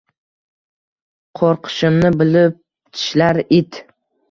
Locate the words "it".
3.61-3.83